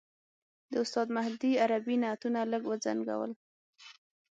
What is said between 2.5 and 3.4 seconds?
لږ وځنګولو.